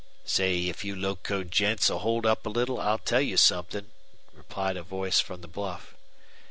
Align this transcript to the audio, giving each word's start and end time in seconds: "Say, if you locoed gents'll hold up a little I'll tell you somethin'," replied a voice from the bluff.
"Say, 0.25 0.67
if 0.67 0.83
you 0.83 0.95
locoed 0.95 1.51
gents'll 1.51 1.99
hold 1.99 2.25
up 2.25 2.47
a 2.47 2.49
little 2.49 2.79
I'll 2.79 2.97
tell 2.97 3.21
you 3.21 3.37
somethin'," 3.37 3.91
replied 4.33 4.75
a 4.75 4.81
voice 4.81 5.19
from 5.19 5.41
the 5.41 5.47
bluff. 5.47 5.93